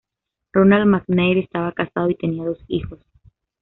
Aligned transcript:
Ronald 0.53 0.87
McNair 0.89 1.37
estaba 1.37 1.73
casado 1.73 2.09
y 2.09 2.15
tenía 2.15 2.43
dos 2.43 2.57
hijos. 2.67 2.97